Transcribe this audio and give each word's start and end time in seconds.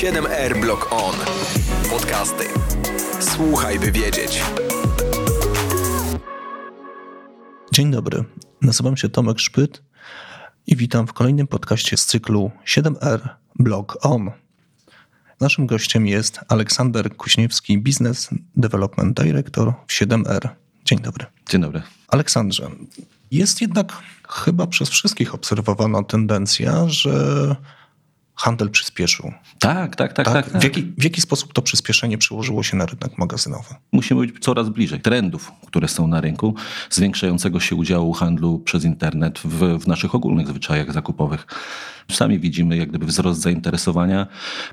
7R 0.00 0.60
Block 0.60 0.92
On. 0.92 1.14
Podcasty. 1.90 2.44
Słuchaj, 3.20 3.78
by 3.78 3.92
wiedzieć. 3.92 4.42
Dzień 7.72 7.90
dobry. 7.90 8.24
Nazywam 8.62 8.96
się 8.96 9.08
Tomek 9.08 9.38
Szpyt 9.38 9.82
i 10.66 10.76
witam 10.76 11.06
w 11.06 11.12
kolejnym 11.12 11.46
podcaście 11.46 11.96
z 11.96 12.06
cyklu 12.06 12.50
7R 12.66 13.28
Block 13.58 13.98
On. 14.02 14.30
Naszym 15.40 15.66
gościem 15.66 16.06
jest 16.06 16.40
Aleksander 16.48 17.16
Kuśniewski, 17.16 17.78
Business 17.78 18.28
Development 18.56 19.20
Director 19.20 19.72
w 19.86 19.92
7R. 19.92 20.48
Dzień 20.84 20.98
dobry. 20.98 21.26
Dzień 21.48 21.60
dobry. 21.60 21.82
Aleksandrze, 22.08 22.70
jest 23.30 23.60
jednak 23.60 23.92
chyba 24.28 24.66
przez 24.66 24.88
wszystkich 24.88 25.34
obserwowana 25.34 26.02
tendencja, 26.02 26.88
że 26.88 27.56
handel 28.40 28.70
przyspieszył. 28.70 29.32
Tak, 29.58 29.96
tak, 29.96 30.12
tak. 30.12 30.26
tak, 30.26 30.50
tak. 30.50 30.60
W, 30.60 30.64
jaki, 30.64 30.82
w 30.98 31.04
jaki 31.04 31.20
sposób 31.20 31.52
to 31.52 31.62
przyspieszenie 31.62 32.18
przełożyło 32.18 32.62
się 32.62 32.76
na 32.76 32.86
rynek 32.86 33.18
magazynowy? 33.18 33.74
Musimy 33.92 34.20
być 34.26 34.34
coraz 34.40 34.68
bliżej 34.68 35.00
trendów, 35.00 35.52
które 35.66 35.88
są 35.88 36.06
na 36.06 36.20
rynku, 36.20 36.54
zwiększającego 36.90 37.60
się 37.60 37.76
udziału 37.76 38.12
handlu 38.12 38.58
przez 38.58 38.84
internet 38.84 39.38
w, 39.44 39.78
w 39.78 39.86
naszych 39.86 40.14
ogólnych 40.14 40.48
zwyczajach 40.48 40.92
zakupowych. 40.92 41.46
Sami 42.10 42.38
widzimy 42.38 42.76
jak 42.76 42.88
gdyby 42.88 43.06
wzrost 43.06 43.40
zainteresowania 43.40 44.26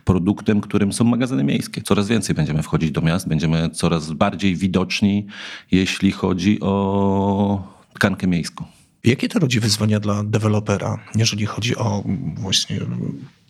produktem, 0.06 0.62
którym 0.62 0.94
są 0.94 1.04
magazyny 1.04 1.44
miejskie. 1.44 1.82
Coraz 1.82 2.08
więcej 2.08 2.36
będziemy 2.36 2.64
wchodzić 2.64 2.92
do 2.92 3.02
miast, 3.02 3.28
będziemy 3.28 3.70
coraz 3.70 4.12
bardziej 4.12 4.56
widoczni, 4.56 5.28
jeśli 5.72 6.12
chodzi 6.12 6.60
o 6.62 7.78
tkankę 7.94 8.28
miejską. 8.28 8.66
Jakie 9.04 9.30
to 9.30 9.40
rodzi 9.40 9.60
wyzwania 9.60 10.00
dla 10.00 10.24
dewelopera, 10.24 11.00
jeżeli 11.16 11.46
chodzi 11.46 11.76
o 11.76 12.04
właśnie 12.36 12.80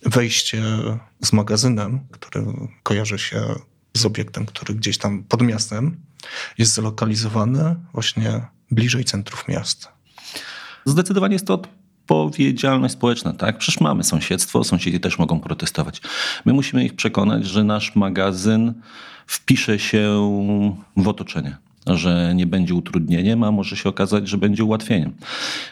wejście 0.02 0.62
z 1.24 1.32
magazynem, 1.32 2.00
który 2.10 2.44
kojarzy 2.82 3.18
się 3.18 3.40
z 3.94 4.06
obiektem, 4.06 4.46
który 4.46 4.74
gdzieś 4.74 4.98
tam 4.98 5.24
pod 5.24 5.42
miastem 5.42 5.96
jest 6.58 6.72
zlokalizowany 6.72 7.76
właśnie 7.92 8.46
bliżej 8.70 9.04
centrów 9.04 9.48
miast? 9.48 9.88
Zdecydowanie 10.84 11.32
jest 11.32 11.46
to 11.46 11.54
odpowiedzialność 11.54 12.94
społeczna, 12.94 13.32
tak? 13.32 13.58
Przecież 13.58 13.80
mamy 13.80 14.04
sąsiedztwo, 14.04 14.64
sąsiedzi 14.64 15.00
też 15.00 15.18
mogą 15.18 15.40
protestować. 15.40 16.00
My 16.44 16.52
musimy 16.52 16.84
ich 16.84 16.96
przekonać, 16.96 17.46
że 17.46 17.64
nasz 17.64 17.96
magazyn 17.96 18.74
wpisze 19.26 19.78
się 19.78 20.30
w 20.96 21.08
otoczenie 21.08 21.56
że 21.96 22.32
nie 22.34 22.46
będzie 22.46 22.74
utrudnieniem, 22.74 23.44
a 23.44 23.52
może 23.52 23.76
się 23.76 23.88
okazać, 23.88 24.28
że 24.28 24.38
będzie 24.38 24.64
ułatwieniem. 24.64 25.12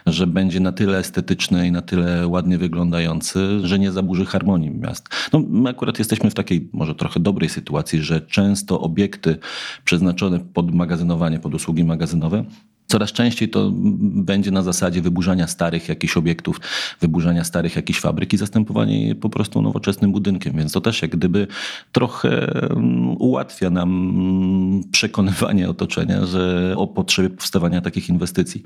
Że 0.07 0.27
będzie 0.27 0.61
na 0.61 0.73
tyle 0.73 0.99
estetyczny 0.99 1.67
i 1.67 1.73
na 1.73 1.83
tyle 1.83 2.29
ładnie 2.29 2.59
wyglądający, 2.59 3.61
że 3.67 3.79
nie 3.79 3.93
zaburzy 3.93 4.25
harmonii 4.25 4.71
miast. 4.71 5.09
No, 5.33 5.43
my 5.49 5.71
akurat 5.71 5.99
jesteśmy 5.99 6.31
w 6.31 6.35
takiej 6.35 6.69
może 6.73 6.95
trochę 6.95 7.21
dobrej 7.21 7.49
sytuacji, 7.49 8.03
że 8.03 8.21
często 8.21 8.81
obiekty 8.81 9.39
przeznaczone 9.85 10.41
pod 10.41 10.75
magazynowanie, 10.75 11.39
pod 11.39 11.55
usługi 11.55 11.85
magazynowe 11.85 12.45
Coraz 12.87 13.13
częściej 13.13 13.49
to 13.49 13.71
będzie 14.01 14.51
na 14.51 14.63
zasadzie 14.63 15.03
wyburzania 15.03 15.47
starych 15.47 15.89
jakichś 15.89 16.17
obiektów, 16.17 16.61
wyburzania 17.01 17.45
starych 17.45 17.77
jakichś 17.77 18.01
fabryk 18.01 18.33
i 18.33 18.37
zastępowanie 18.37 19.09
je 19.09 19.15
po 19.15 19.29
prostu 19.29 19.63
nowoczesnym 19.63 20.13
budynkiem. 20.13 20.57
Więc 20.57 20.73
to 20.73 20.81
też 20.81 21.03
jak 21.03 21.11
gdyby 21.11 21.47
trochę 21.93 22.53
mm, 22.71 23.17
ułatwia 23.19 23.71
nam 23.71 24.83
przekonywanie 24.93 25.71
otoczenia, 25.71 26.27
że 26.27 26.75
o 26.77 26.87
potrzebie 26.87 27.31
powstawania 27.31 27.81
takich 27.81 28.09
inwestycji. 28.09 28.63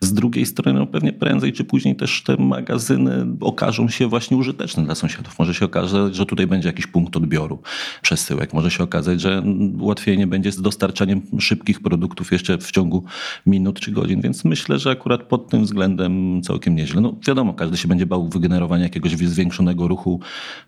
Z 0.00 0.12
drugiej 0.12 0.46
strony 0.46 0.78
no 0.78 0.86
pewnie 0.86 1.12
prędzej 1.12 1.52
czy 1.52 1.64
później 1.64 1.96
też 1.96 2.22
te 2.22 2.36
magazyny 2.36 3.26
okażą 3.40 3.88
się 3.88 4.08
właśnie 4.08 4.36
użyteczne 4.36 4.84
dla 4.84 4.94
sąsiadów. 4.94 5.38
Może 5.38 5.54
się 5.54 5.64
okazać, 5.64 6.16
że 6.16 6.26
tutaj 6.26 6.46
będzie 6.46 6.68
jakiś 6.68 6.86
punkt 6.86 7.16
odbioru 7.16 7.62
przesyłek. 8.02 8.52
Może 8.52 8.70
się 8.70 8.84
okazać, 8.84 9.20
że 9.20 9.42
łatwiej 9.78 10.26
będzie 10.26 10.52
z 10.52 10.62
dostarczaniem 10.62 11.22
szybkich 11.38 11.80
produktów 11.80 12.32
jeszcze 12.32 12.58
w 12.58 12.70
ciągu 12.70 13.04
minut 13.46 13.80
czy 13.80 13.92
godzin, 13.92 14.20
więc 14.20 14.44
myślę, 14.44 14.78
że 14.78 14.90
akurat 14.90 15.22
pod 15.22 15.48
tym 15.48 15.64
względem 15.64 16.42
całkiem 16.42 16.76
nieźle. 16.76 17.00
No 17.00 17.14
wiadomo, 17.26 17.54
każdy 17.54 17.76
się 17.76 17.88
będzie 17.88 18.06
bał 18.06 18.28
wygenerowania 18.28 18.82
jakiegoś 18.82 19.12
zwiększonego 19.12 19.88
ruchu 19.88 20.20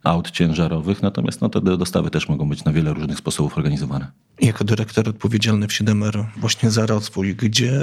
aut 0.05 0.31
ciężarowych, 0.31 1.03
natomiast 1.03 1.41
no, 1.41 1.49
te 1.49 1.61
dostawy 1.61 2.11
też 2.11 2.29
mogą 2.29 2.49
być 2.49 2.65
na 2.65 2.73
wiele 2.73 2.95
różnych 2.95 3.19
sposobów 3.19 3.57
organizowane. 3.59 4.07
Jako 4.41 4.65
dyrektor 4.65 5.09
odpowiedzialny 5.09 5.69
w 5.69 5.71
7R 5.71 6.25
właśnie 6.37 6.71
za 6.71 6.87
rozwój, 6.87 7.35
gdzie 7.35 7.81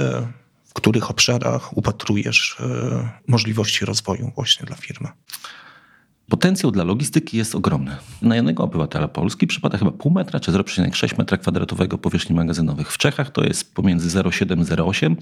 w 0.64 0.74
których 0.74 1.10
obszarach 1.10 1.76
upatrujesz 1.76 2.56
e, 2.60 3.10
możliwości 3.28 3.84
rozwoju 3.84 4.32
właśnie 4.34 4.66
dla 4.66 4.76
firmy? 4.76 5.08
Potencjał 6.32 6.72
dla 6.72 6.84
logistyki 6.84 7.36
jest 7.36 7.54
ogromny. 7.54 7.96
Na 8.22 8.36
jednego 8.36 8.62
obywatela 8.62 9.08
Polski 9.08 9.46
przypada 9.46 9.78
chyba 9.78 9.90
pół 9.90 10.12
metra 10.12 10.40
czy 10.40 10.52
0,6 10.52 11.18
metra 11.18 11.38
kwadratowego 11.38 11.98
powierzchni 11.98 12.36
magazynowych. 12.36 12.92
W 12.92 12.98
Czechach 12.98 13.30
to 13.30 13.44
jest 13.44 13.74
pomiędzy 13.74 14.18
0,7-0,8. 14.18 15.16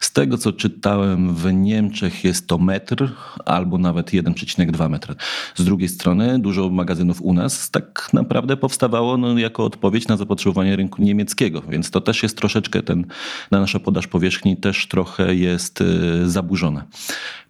Z 0.00 0.12
tego 0.12 0.38
co 0.38 0.52
czytałem 0.52 1.34
w 1.34 1.52
Niemczech 1.52 2.24
jest 2.24 2.46
to 2.46 2.58
metr 2.58 3.12
albo 3.44 3.78
nawet 3.78 4.10
1,2 4.10 4.90
metra. 4.90 5.14
Z 5.54 5.64
drugiej 5.64 5.88
strony 5.88 6.38
dużo 6.38 6.70
magazynów 6.70 7.22
u 7.22 7.34
nas 7.34 7.70
tak 7.70 8.08
naprawdę 8.12 8.56
powstawało 8.56 9.16
no, 9.16 9.38
jako 9.38 9.64
odpowiedź 9.64 10.08
na 10.08 10.16
zapotrzebowanie 10.16 10.76
rynku 10.76 11.02
niemieckiego, 11.02 11.62
więc 11.68 11.90
to 11.90 12.00
też 12.00 12.22
jest 12.22 12.36
troszeczkę 12.36 12.82
ten, 12.82 13.06
na 13.50 13.60
nasza 13.60 13.78
podaż 13.78 14.06
powierzchni 14.06 14.56
też 14.56 14.88
trochę 14.88 15.34
jest 15.34 15.80
y, 15.80 16.30
zaburzona. 16.30 16.84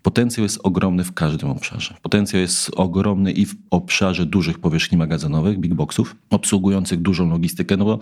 Potencjał 0.02 0.42
jest 0.42 0.58
ogromny 0.62 1.04
w 1.04 1.12
każdym 1.12 1.50
obszarze. 1.50 1.94
Potencjał 2.02 2.42
jest 2.42 2.70
ogromny 2.76 2.91
i 3.34 3.46
w 3.46 3.54
obszarze 3.70 4.26
dużych 4.26 4.58
powierzchni 4.58 4.98
magazynowych, 4.98 5.58
big 5.58 5.74
boxów, 5.74 6.16
obsługujących 6.30 7.02
dużą 7.02 7.30
logistykę, 7.30 7.76
no 7.76 7.84
bo 7.84 7.98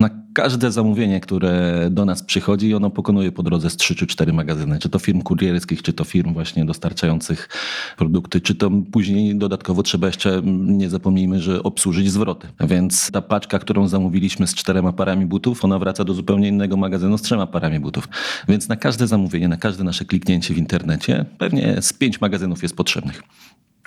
na 0.00 0.10
każde 0.32 0.72
zamówienie, 0.72 1.20
które 1.20 1.88
do 1.90 2.04
nas 2.04 2.22
przychodzi, 2.22 2.74
ono 2.74 2.90
pokonuje 2.90 3.32
po 3.32 3.42
drodze 3.42 3.70
z 3.70 3.76
3 3.76 3.94
czy 3.94 4.06
4 4.06 4.32
magazyny. 4.32 4.78
Czy 4.78 4.88
to 4.88 4.98
firm 4.98 5.22
kurierskich, 5.22 5.82
czy 5.82 5.92
to 5.92 6.04
firm 6.04 6.32
właśnie 6.32 6.64
dostarczających 6.64 7.48
produkty, 7.96 8.40
czy 8.40 8.54
to 8.54 8.70
później 8.92 9.36
dodatkowo 9.36 9.82
trzeba 9.82 10.06
jeszcze, 10.06 10.42
nie 10.44 10.90
zapomnijmy, 10.90 11.40
że 11.40 11.62
obsłużyć 11.62 12.10
zwroty. 12.10 12.48
Więc 12.60 13.10
ta 13.10 13.22
paczka, 13.22 13.58
którą 13.58 13.88
zamówiliśmy 13.88 14.46
z 14.46 14.54
czterema 14.54 14.92
parami 14.92 15.26
butów, 15.26 15.64
ona 15.64 15.78
wraca 15.78 16.04
do 16.04 16.14
zupełnie 16.14 16.48
innego 16.48 16.76
magazynu 16.76 17.18
z 17.18 17.22
trzema 17.22 17.46
parami 17.46 17.80
butów. 17.80 18.08
Więc 18.48 18.68
na 18.68 18.76
każde 18.76 19.06
zamówienie, 19.06 19.48
na 19.48 19.56
każde 19.56 19.84
nasze 19.84 20.04
kliknięcie 20.04 20.54
w 20.54 20.58
internecie, 20.58 21.24
pewnie 21.38 21.82
z 21.82 21.92
pięć 21.92 22.20
magazynów 22.20 22.62
jest 22.62 22.76
potrzebnych 22.76 23.22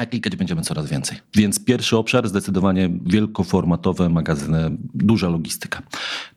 a 0.02 0.06
klikać 0.06 0.36
będziemy 0.36 0.62
coraz 0.62 0.90
więcej. 0.90 1.18
Więc 1.36 1.66
pierwszy 1.66 1.98
obszar 1.98 2.30
zdecydowanie 2.30 2.90
wielkoformatowe 3.06 4.10
magazyny, 4.10 4.72
duża 4.94 5.30
logistyka. 5.30 5.82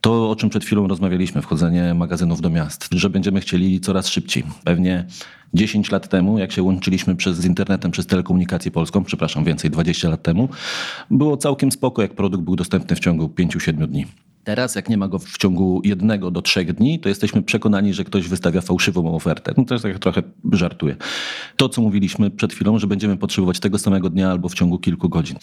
To, 0.01 0.29
o 0.29 0.35
czym 0.35 0.49
przed 0.49 0.65
chwilą 0.65 0.87
rozmawialiśmy, 0.87 1.41
wchodzenie 1.41 1.93
magazynów 1.93 2.41
do 2.41 2.49
miast, 2.49 2.87
że 2.91 3.09
będziemy 3.09 3.41
chcieli 3.41 3.79
coraz 3.79 4.07
szybciej. 4.07 4.43
Pewnie 4.63 5.05
10 5.53 5.91
lat 5.91 6.09
temu, 6.09 6.39
jak 6.39 6.51
się 6.51 6.63
łączyliśmy 6.63 7.15
przez, 7.15 7.37
z 7.37 7.45
internetem, 7.45 7.91
przez 7.91 8.05
telekomunikację 8.05 8.71
polską, 8.71 9.03
przepraszam, 9.03 9.43
więcej, 9.43 9.71
20 9.71 10.09
lat 10.09 10.23
temu, 10.23 10.49
było 11.11 11.37
całkiem 11.37 11.71
spoko, 11.71 12.01
jak 12.01 12.13
produkt 12.13 12.43
był 12.43 12.55
dostępny 12.55 12.95
w 12.95 12.99
ciągu 12.99 13.27
5-7 13.27 13.87
dni. 13.87 14.05
Teraz, 14.45 14.75
jak 14.75 14.89
nie 14.89 14.97
ma 14.97 15.07
go 15.07 15.19
w 15.19 15.37
ciągu 15.37 15.81
jednego 15.83 16.31
do 16.31 16.41
trzech 16.41 16.73
dni, 16.73 16.99
to 16.99 17.09
jesteśmy 17.09 17.43
przekonani, 17.43 17.93
że 17.93 18.03
ktoś 18.03 18.27
wystawia 18.27 18.61
fałszywą 18.61 19.15
ofertę. 19.15 19.53
No 19.57 19.65
to 19.65 19.73
jest 19.73 19.83
tak 19.83 19.99
trochę 19.99 20.23
żartuję. 20.51 20.95
To, 21.55 21.69
co 21.69 21.81
mówiliśmy 21.81 22.31
przed 22.31 22.53
chwilą, 22.53 22.79
że 22.79 22.87
będziemy 22.87 23.17
potrzebować 23.17 23.59
tego 23.59 23.79
samego 23.79 24.09
dnia 24.09 24.31
albo 24.31 24.49
w 24.49 24.53
ciągu 24.53 24.79
kilku 24.79 25.09
godzin. 25.09 25.37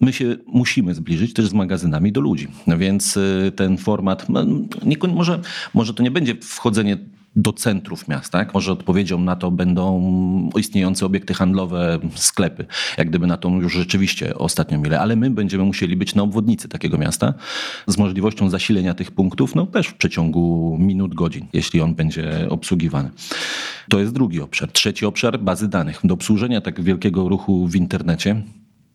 My 0.00 0.12
się 0.12 0.36
musimy 0.46 0.94
zbliżyć 0.94 1.32
też 1.34 1.46
z 1.46 1.52
magazynami 1.52 2.12
do 2.12 2.20
ludzi. 2.20 2.48
Więc 2.78 3.16
y, 3.16 3.52
ten 3.56 3.78
format, 3.78 4.28
no, 4.28 4.44
może, 5.08 5.40
może 5.74 5.94
to 5.94 6.02
nie 6.02 6.10
będzie 6.10 6.34
wchodzenie 6.34 6.98
do 7.36 7.52
centrów 7.52 8.08
miast. 8.08 8.32
Tak? 8.32 8.54
Może 8.54 8.72
odpowiedzią 8.72 9.20
na 9.20 9.36
to 9.36 9.50
będą 9.50 10.50
istniejące 10.56 11.06
obiekty 11.06 11.34
handlowe, 11.34 11.98
sklepy, 12.14 12.66
jak 12.98 13.08
gdyby 13.08 13.26
na 13.26 13.36
tą 13.36 13.60
już 13.60 13.72
rzeczywiście 13.72 14.34
ostatnią 14.34 14.80
milę, 14.80 15.00
ale 15.00 15.16
my 15.16 15.30
będziemy 15.30 15.64
musieli 15.64 15.96
być 15.96 16.14
na 16.14 16.22
obwodnicy 16.22 16.68
takiego 16.68 16.98
miasta 16.98 17.34
z 17.86 17.98
możliwością 17.98 18.50
zasilenia 18.50 18.94
tych 18.94 19.10
punktów 19.10 19.54
no 19.54 19.66
też 19.66 19.86
w 19.86 19.94
przeciągu 19.94 20.76
minut, 20.80 21.14
godzin, 21.14 21.46
jeśli 21.52 21.80
on 21.80 21.94
będzie 21.94 22.46
obsługiwany. 22.48 23.10
To 23.88 24.00
jest 24.00 24.12
drugi 24.12 24.40
obszar. 24.40 24.72
Trzeci 24.72 25.06
obszar 25.06 25.40
bazy 25.40 25.68
danych. 25.68 26.00
Do 26.04 26.14
obsłużenia 26.14 26.60
tak 26.60 26.82
wielkiego 26.82 27.28
ruchu 27.28 27.66
w 27.66 27.76
internecie 27.76 28.42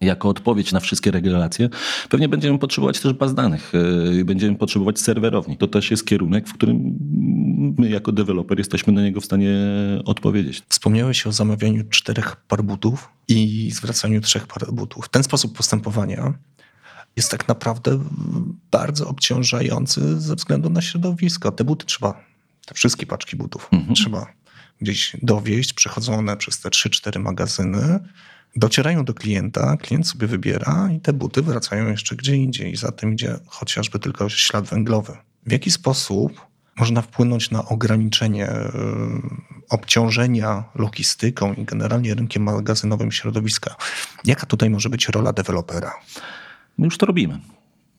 jako 0.02 0.30
odpowiedź 0.30 0.72
na 0.72 0.80
wszystkie 0.80 1.12
regulacje, 1.12 1.70
pewnie 2.10 2.30
będziemy 2.30 2.60
potrzebować 2.60 3.00
też 3.00 3.14
baz 3.14 3.34
danych, 3.34 3.74
y, 4.20 4.26
będziemy 4.26 4.58
potrzebować 4.58 5.00
serwerowni. 5.00 5.58
To 5.58 5.68
też 5.68 5.92
jest 5.92 6.06
kierunek, 6.06 6.48
w 6.48 6.54
którym 6.54 6.98
my 7.78 7.90
jako 7.90 8.12
deweloper 8.12 8.58
jesteśmy 8.58 8.94
na 8.94 9.02
niego 9.02 9.22
w 9.22 9.26
stanie 9.26 9.56
odpowiedzieć. 10.06 10.64
Wspomniałeś 10.70 11.28
o 11.28 11.32
zamawianiu 11.32 11.84
czterech 11.90 12.36
par 12.36 12.64
butów 12.64 13.10
i 13.28 13.72
zwracaniu 13.74 14.22
trzech 14.22 14.48
par 14.48 14.72
butów. 14.72 15.10
Ten 15.10 15.24
sposób 15.24 15.58
postępowania 15.58 16.34
jest 17.16 17.32
tak 17.32 17.48
naprawdę 17.48 18.00
bardzo 18.72 19.08
obciążający 19.08 20.22
ze 20.22 20.36
względu 20.36 20.70
na 20.70 20.82
środowisko. 20.82 21.52
Te 21.52 21.64
buty 21.64 21.86
trzeba, 21.86 22.24
te 22.66 22.74
wszystkie 22.74 23.06
paczki 23.06 23.36
butów 23.36 23.70
mhm. 23.72 23.96
trzeba 23.96 24.28
gdzieś 24.82 25.18
dowieść, 25.22 25.74
przechodzą 25.74 26.18
one 26.18 26.38
przez 26.38 26.60
te 26.60 26.70
3-4 26.70 27.20
magazyny 27.20 28.00
docierają 28.56 29.06
do 29.06 29.14
klienta, 29.14 29.78
klient 29.78 30.08
sobie 30.08 30.28
wybiera 30.28 30.90
i 30.92 31.00
te 31.00 31.14
buty 31.14 31.42
wracają 31.42 31.88
jeszcze 31.88 32.16
gdzie 32.16 32.36
indziej. 32.36 32.76
Za 32.76 32.92
tym 32.92 33.14
idzie 33.14 33.36
chociażby 33.48 34.00
tylko 34.00 34.30
ślad 34.30 34.66
węglowy. 34.66 35.18
W 35.46 35.52
jaki 35.52 35.72
sposób 35.72 36.42
można 36.78 37.02
wpłynąć 37.02 37.52
na 37.52 37.66
ograniczenie 37.66 38.50
e, 38.50 38.72
obciążenia 39.70 40.64
logistyką 40.76 41.54
i 41.54 41.66
generalnie 41.66 42.16
rynkiem 42.16 42.44
magazynowym 42.44 43.12
środowiska? 43.12 43.76
Jaka 44.26 44.46
tutaj 44.46 44.70
może 44.70 44.90
być 44.90 45.10
rola 45.10 45.34
dewelopera? 45.34 45.94
My 46.78 46.86
już 46.86 46.98
to 46.98 47.06
robimy. 47.06 47.40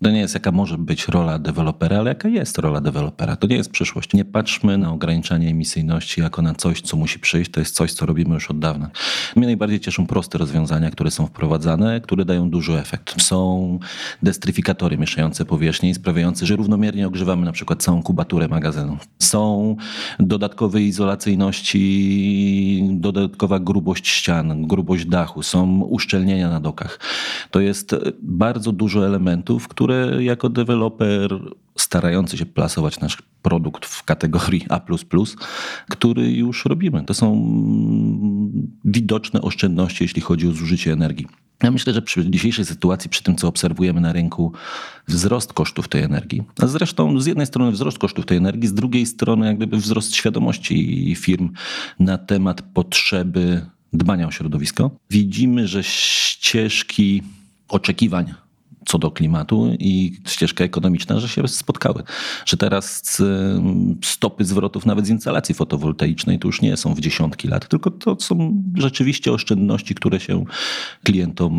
To 0.03 0.11
nie 0.11 0.19
jest 0.19 0.35
jaka 0.35 0.53
może 0.53 0.79
być 0.79 1.09
rola 1.09 1.39
dewelopera, 1.39 1.99
ale 1.99 2.09
jaka 2.09 2.29
jest 2.29 2.59
rola 2.59 2.81
dewelopera. 2.81 3.37
To 3.37 3.47
nie 3.47 3.57
jest 3.57 3.71
przyszłość. 3.71 4.13
Nie 4.13 4.25
patrzmy 4.25 4.79
na 4.79 4.93
ograniczanie 4.93 5.49
emisyjności 5.49 6.21
jako 6.21 6.43
na 6.43 6.55
coś, 6.55 6.81
co 6.81 6.97
musi 6.97 7.19
przyjść. 7.19 7.51
To 7.51 7.61
jest 7.61 7.75
coś, 7.75 7.93
co 7.93 8.07
robimy 8.07 8.35
już 8.35 8.51
od 8.51 8.59
dawna. 8.59 8.91
Mnie 9.37 9.47
najbardziej 9.47 9.81
cieszą 9.81 10.07
proste 10.07 10.39
rozwiązania, 10.39 10.91
które 10.91 11.11
są 11.11 11.27
wprowadzane, 11.27 12.01
które 12.01 12.25
dają 12.25 12.51
duży 12.51 12.79
efekt. 12.79 13.23
Są 13.23 13.79
destryfikatory 14.23 14.99
mieszające 14.99 15.45
powierzchnie 15.45 15.91
i 15.91 15.95
sprawiające, 15.95 16.47
że 16.47 16.57
równomiernie 16.57 17.07
ogrzewamy 17.07 17.47
na 17.47 17.53
przykład 17.53 17.83
całą 17.83 18.03
kubaturę 18.03 18.49
magazynu. 18.49 18.97
Są 19.19 19.77
dodatkowe 20.19 20.83
izolacyjności, 20.83 22.89
dodatkowa 22.93 23.61
grubość 23.61 24.09
ścian, 24.09 24.67
grubość 24.67 25.07
dachu, 25.07 25.43
są 25.43 25.81
uszczelnienia 25.81 26.51
na 26.51 26.61
dokach. 26.61 27.01
To 27.51 27.61
jest 27.61 27.95
bardzo 28.23 28.73
dużo 28.73 29.07
elementów, 29.07 29.69
które 29.69 29.86
które 29.87 30.25
jako 30.25 30.49
deweloper 30.49 31.39
starający 31.79 32.39
się 32.39 32.47
plasować 32.47 33.01
nasz 33.01 33.23
produkt 33.43 33.87
w 33.87 34.05
kategorii 34.05 34.67
A, 34.69 34.81
który 35.91 36.33
już 36.33 36.65
robimy. 36.65 37.05
To 37.05 37.15
są 37.15 37.29
widoczne 38.85 39.43
oszczędności, 39.43 40.05
jeśli 40.05 40.23
chodzi 40.23 40.49
o 40.49 40.53
zużycie 40.53 40.93
energii. 40.93 41.27
Ja 41.63 41.71
myślę, 41.71 41.93
że 41.93 42.03
przy 42.03 42.31
dzisiejszej 42.31 42.65
sytuacji, 42.65 43.11
przy 43.11 43.23
tym 43.23 43.37
co 43.37 43.49
obserwujemy 43.49 44.01
na 44.01 44.13
rynku, 44.13 44.53
wzrost 45.09 45.53
kosztów 45.53 45.89
tej 45.89 46.03
energii, 46.03 46.43
a 46.63 46.67
zresztą 46.67 47.21
z 47.21 47.27
jednej 47.27 47.47
strony 47.47 47.73
wzrost 47.73 47.99
kosztów 47.99 48.27
tej 48.27 48.37
energii, 48.39 48.69
z 48.69 48.75
drugiej 48.75 49.07
strony 49.07 49.47
jak 49.47 49.57
gdyby 49.57 49.77
wzrost 49.77 50.15
świadomości 50.15 51.15
firm 51.15 51.51
na 51.99 52.19
temat 52.19 52.63
potrzeby 52.63 53.67
dbania 53.93 54.27
o 54.27 54.31
środowisko, 54.31 54.91
widzimy, 55.11 55.69
że 55.69 55.83
ścieżki 55.83 57.23
oczekiwań 57.69 58.35
co 58.87 58.99
do 58.99 59.11
klimatu 59.11 59.77
i 59.79 60.21
ścieżka 60.29 60.65
ekonomiczna, 60.65 61.21
że 61.21 61.29
się 61.29 61.49
spotkały. 61.49 62.03
Że 62.47 62.57
teraz 62.57 63.03
stopy 64.05 64.45
zwrotów 64.45 64.87
nawet 64.87 65.07
z 65.07 65.09
instalacji 65.09 65.55
fotowoltaicznej 65.55 66.39
to 66.39 66.49
już 66.49 66.63
nie 66.63 66.77
są 66.77 66.95
w 66.95 67.01
dziesiątki 67.01 67.49
lat, 67.49 67.69
tylko 67.69 67.91
to 67.91 68.17
są 68.21 68.63
rzeczywiście 68.75 69.33
oszczędności, 69.33 69.95
które 69.95 70.21
się 70.21 70.45
klientom 71.05 71.53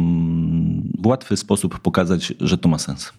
w 1.00 1.08
łatwy 1.08 1.38
sposób 1.38 1.80
pokazać, 1.80 2.34
że 2.40 2.58
to 2.58 2.70
ma 2.70 2.80
sens. 2.80 3.14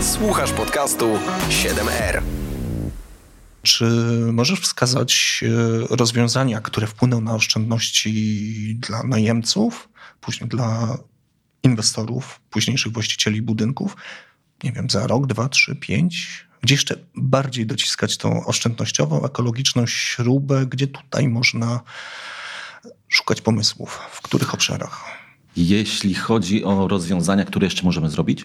Słuchasz 0.00 0.52
podcastu 0.52 1.06
7R. 1.48 2.22
Czy 3.62 3.84
możesz 4.32 4.60
wskazać 4.60 5.44
e, 5.44 5.96
rozwiązania, 5.96 6.60
które 6.60 6.86
wpłyną 6.86 7.20
na 7.20 7.34
oszczędności 7.34 8.78
dla 8.80 9.02
najemców, 9.02 9.88
później 10.20 10.48
dla 10.48 10.98
inwestorów, 11.66 12.40
późniejszych 12.50 12.92
właścicieli 12.92 13.42
budynków, 13.42 13.96
nie 14.64 14.72
wiem, 14.72 14.90
za 14.90 15.06
rok, 15.06 15.26
dwa, 15.26 15.48
trzy, 15.48 15.76
pięć, 15.76 16.46
gdzie 16.62 16.74
jeszcze 16.74 16.96
bardziej 17.14 17.66
dociskać 17.66 18.16
tą 18.16 18.46
oszczędnościową, 18.46 19.24
ekologiczną 19.24 19.86
śrubę, 19.86 20.66
gdzie 20.66 20.86
tutaj 20.86 21.28
można 21.28 21.80
szukać 23.08 23.40
pomysłów, 23.40 24.00
w 24.10 24.22
których 24.22 24.54
obszarach? 24.54 25.04
Jeśli 25.56 26.14
chodzi 26.14 26.64
o 26.64 26.88
rozwiązania, 26.88 27.44
które 27.44 27.66
jeszcze 27.66 27.82
możemy 27.82 28.10
zrobić, 28.10 28.44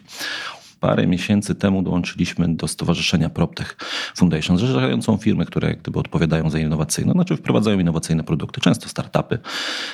parę 0.81 1.07
miesięcy 1.07 1.55
temu 1.55 1.81
dołączyliśmy 1.81 2.55
do 2.55 2.67
Stowarzyszenia 2.67 3.29
PropTech 3.29 3.77
Foundation, 4.15 4.57
zrzeszającą 4.57 5.17
firmy, 5.17 5.45
które 5.45 5.67
jak 5.67 5.81
gdyby 5.81 5.99
odpowiadają 5.99 6.49
za 6.49 6.59
innowacyjne, 6.59 7.11
znaczy 7.11 7.37
wprowadzają 7.37 7.79
innowacyjne 7.79 8.23
produkty, 8.23 8.61
często 8.61 8.89
startupy, 8.89 9.39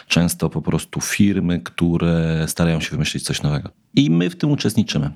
często 0.07 0.50
po 0.50 0.62
prostu 0.62 1.01
firmy, 1.01 1.60
które 1.60 2.45
starają 2.48 2.80
się 2.80 2.92
wymyślić 2.92 3.24
coś 3.24 3.42
nowego. 3.42 3.69
I 3.95 4.10
my 4.10 4.30
w 4.30 4.36
tym 4.36 4.51
uczestniczymy. 4.51 5.12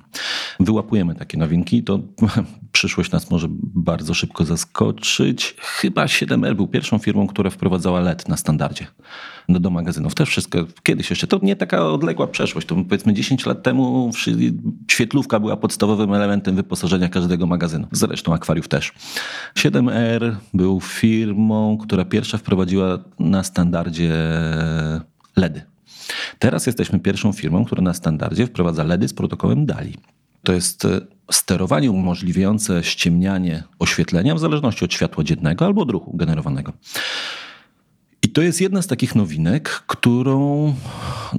Wyłapujemy 0.59 1.15
takie 1.15 1.38
nowinki, 1.38 1.83
to 1.83 2.00
przyszłość 2.71 3.12
nas 3.12 3.31
może 3.31 3.47
bardzo 3.62 4.13
szybko 4.13 4.45
zaskoczyć. 4.45 5.56
Chyba 5.59 6.06
7R 6.06 6.56
był 6.56 6.67
pierwszą 6.67 6.97
firmą, 6.97 7.27
która 7.27 7.50
wprowadzała 7.50 8.00
LED 8.00 8.27
na 8.27 8.38
standardzie 8.38 8.88
do, 9.50 9.59
do 9.59 9.69
magazynów. 9.69 10.15
Też 10.15 10.29
wszystko 10.29 10.65
kiedyś 10.83 11.09
jeszcze. 11.09 11.27
To 11.27 11.39
nie 11.41 11.56
taka 11.56 11.88
odległa 11.88 12.27
przeszłość. 12.27 12.67
To 12.67 12.75
powiedzmy 12.75 13.13
10 13.13 13.45
lat 13.45 13.63
temu 13.63 14.12
świetlówka 14.91 15.39
była 15.39 15.57
podstawowym 15.62 16.13
elementem 16.13 16.56
wyposażenia 16.56 17.10
każdego 17.10 17.48
magazynu. 17.48 17.88
Zresztą 17.92 18.34
akwariów 18.34 18.68
też. 18.68 18.94
7R 19.56 20.36
był 20.54 20.80
firmą, 20.81 21.78
która 21.78 22.06
pierwsza 22.06 22.38
wprowadziła 22.38 23.00
na 23.19 23.44
standardzie 23.44 24.13
LEDy. 25.36 25.62
Teraz 26.40 26.66
jesteśmy 26.66 27.00
pierwszą 27.00 27.34
firmą, 27.34 27.66
która 27.66 27.81
na 27.81 27.94
standardzie 27.94 28.48
wprowadza 28.48 28.84
LEDy 28.84 29.08
z 29.08 29.13
protokołem 29.13 29.66
DALI. 29.66 29.98
To 30.44 30.54
jest 30.54 30.86
e, 30.86 31.02
sterowanie 31.31 31.92
umożliwiające 31.92 32.84
ściemnianie 32.84 33.63
oświetlenia 33.80 34.36
w 34.36 34.40
zależności 34.40 34.86
od 34.86 34.94
światła 34.94 35.24
dziennego 35.24 35.66
albo 35.66 35.81
od 35.81 35.92
ruchu 35.92 36.18
generowanego. 36.18 36.74
To 38.33 38.42
jest 38.42 38.62
jedna 38.62 38.81
z 38.81 38.88
takich 38.88 39.16
nowinek, 39.16 39.69
którą, 39.69 40.74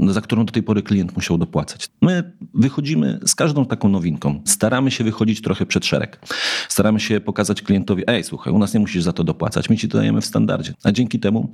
za 0.09 0.21
którą 0.21 0.44
do 0.44 0.53
tej 0.53 0.62
pory 0.62 0.83
klient 0.83 1.17
musiał 1.17 1.39
dopłacać. 1.39 1.89
My 2.03 2.33
wychodzimy 2.55 3.21
z 3.27 3.35
każdą 3.35 3.67
taką 3.67 3.89
nowinką. 3.89 4.43
Staramy 4.44 4.91
się 4.91 5.05
wychodzić 5.05 5.43
trochę 5.43 5.67
przed 5.67 5.87
szereg. 5.87 6.21
Staramy 6.69 7.00
się 7.00 7.21
pokazać 7.21 7.62
klientowi, 7.62 8.03
ej, 8.06 8.25
słuchaj, 8.25 8.53
u 8.53 8.59
nas 8.59 8.75
nie 8.75 8.81
musisz 8.81 9.03
za 9.03 9.12
to 9.12 9.25
dopłacać, 9.25 9.71
my 9.71 9.77
ci 9.77 9.89
to 9.89 9.99
dajemy 9.99 10.21
w 10.21 10.27
standardzie. 10.27 10.75
A 10.85 10.93
dzięki 10.93 11.21
temu 11.21 11.53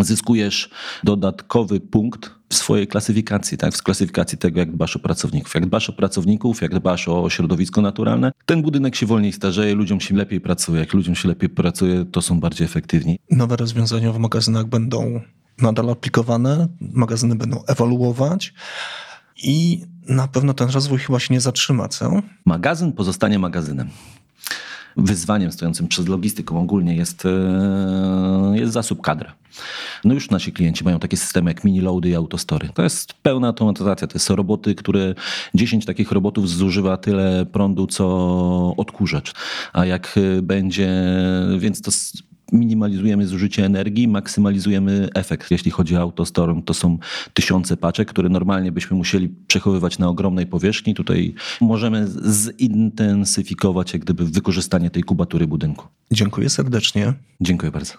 zyskujesz 0.00 0.70
dodatkowy 1.04 1.80
punkt 1.80 2.39
w 2.50 2.54
swojej 2.54 2.86
klasyfikacji, 2.86 3.58
tak? 3.58 3.74
w 3.74 3.82
klasyfikacji 3.82 4.38
tego, 4.38 4.58
jak 4.58 4.72
dbasz 4.72 4.96
o 4.96 4.98
pracowników. 4.98 5.54
Jak 5.54 5.66
dbasz 5.66 5.90
o 5.90 5.92
pracowników, 5.92 6.62
jak 6.62 6.74
dbasz 6.74 7.08
o 7.08 7.30
środowisko 7.30 7.80
naturalne, 7.80 8.32
ten 8.46 8.62
budynek 8.62 8.96
się 8.96 9.06
wolniej 9.06 9.32
starzeje, 9.32 9.74
ludziom 9.74 10.00
się 10.00 10.14
lepiej 10.14 10.40
pracuje. 10.40 10.80
Jak 10.80 10.94
ludziom 10.94 11.14
się 11.14 11.28
lepiej 11.28 11.48
pracuje, 11.48 12.04
to 12.04 12.22
są 12.22 12.40
bardziej 12.40 12.64
efektywni. 12.64 13.18
Nowe 13.30 13.56
rozwiązania 13.56 14.12
w 14.12 14.18
magazynach 14.18 14.66
będą 14.66 15.20
nadal 15.62 15.90
aplikowane, 15.90 16.68
magazyny 16.80 17.34
będą 17.34 17.64
ewoluować 17.64 18.54
i 19.42 19.84
na 20.08 20.28
pewno 20.28 20.54
ten 20.54 20.70
rozwój 20.70 20.98
chyba 20.98 21.20
się 21.20 21.34
nie 21.34 21.40
zatrzyma, 21.40 21.88
co? 21.88 22.22
Magazyn 22.46 22.92
pozostanie 22.92 23.38
magazynem 23.38 23.90
wyzwaniem 24.96 25.52
stojącym 25.52 25.88
przed 25.88 26.08
logistyką 26.08 26.60
ogólnie 26.60 26.96
jest, 26.96 27.26
e, 27.26 28.52
jest 28.54 28.72
zasób 28.72 29.00
kadr. 29.00 29.32
No 30.04 30.14
już 30.14 30.30
nasi 30.30 30.52
klienci 30.52 30.84
mają 30.84 30.98
takie 30.98 31.16
systemy 31.16 31.50
jak 31.50 31.64
mini 31.64 31.80
loady 31.80 32.08
i 32.08 32.14
autostory. 32.14 32.68
To 32.74 32.82
jest 32.82 33.14
pełna 33.14 33.46
automatyzacja. 33.46 34.06
To 34.06 34.18
są 34.18 34.36
roboty, 34.36 34.74
które 34.74 35.14
10 35.54 35.86
takich 35.86 36.12
robotów 36.12 36.48
zużywa 36.48 36.96
tyle 36.96 37.46
prądu, 37.46 37.86
co 37.86 38.06
odkurzacz. 38.76 39.32
A 39.72 39.86
jak 39.86 40.18
będzie, 40.42 40.90
więc 41.58 41.80
to 41.82 41.90
minimalizujemy 42.52 43.26
zużycie 43.26 43.64
energii, 43.64 44.08
maksymalizujemy 44.08 45.08
efekt. 45.14 45.50
Jeśli 45.50 45.70
chodzi 45.70 45.96
o 45.96 46.00
autostorm, 46.00 46.62
to 46.62 46.74
są 46.74 46.98
tysiące 47.34 47.76
paczek, 47.76 48.08
które 48.08 48.28
normalnie 48.28 48.72
byśmy 48.72 48.96
musieli 48.96 49.28
przechowywać 49.28 49.98
na 49.98 50.08
ogromnej 50.08 50.46
powierzchni. 50.46 50.94
Tutaj 50.94 51.34
możemy 51.60 52.06
zintensyfikować 52.60 53.92
jak 53.92 54.02
gdyby 54.02 54.24
wykorzystanie 54.24 54.90
tej 54.90 55.02
kubatury 55.02 55.46
budynku. 55.46 55.88
Dziękuję 56.10 56.50
serdecznie. 56.50 57.12
Dziękuję 57.40 57.72
bardzo. 57.72 57.94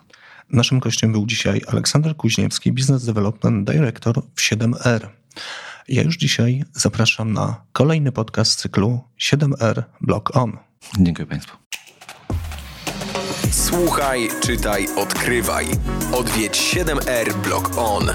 Naszym 0.50 0.79
gościem 0.79 1.12
był 1.12 1.25
dzisiaj 1.25 1.62
Aleksander 1.67 2.15
Kuźniewski, 2.15 2.72
Business 2.72 3.05
Development 3.05 3.72
Director 3.72 4.22
w 4.36 4.41
7R. 4.41 5.08
Ja 5.88 6.03
już 6.03 6.17
dzisiaj 6.17 6.63
zapraszam 6.74 7.34
na 7.34 7.62
kolejny 7.74 8.12
podcast 8.12 8.51
z 8.51 8.55
cyklu 8.55 9.00
7R 9.20 9.84
Block 10.01 10.38
On. 10.38 10.58
Dziękuję 11.00 11.25
Państwu. 11.25 11.58
Słuchaj, 13.51 14.29
czytaj, 14.51 14.88
odkrywaj. 14.96 15.65
Odwiedź 16.13 16.75
7R 16.75 17.34
Block 17.34 17.77
On. 17.77 18.12